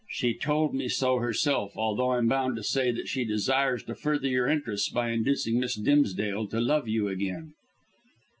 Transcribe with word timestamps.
"She 0.09 0.33
told 0.33 0.73
me 0.73 0.87
so 0.89 1.17
herself, 1.17 1.73
although 1.77 2.13
I'm 2.13 2.27
bound 2.27 2.55
to 2.55 2.63
say 2.63 2.89
that 2.89 3.07
she 3.07 3.23
desires 3.23 3.83
to 3.83 3.93
further 3.93 4.27
your 4.27 4.47
interests 4.47 4.89
by 4.89 5.11
inducing 5.11 5.59
Miss 5.59 5.75
Dimsdale 5.75 6.47
to 6.47 6.59
love 6.59 6.87
you 6.87 7.07
again." 7.07 7.53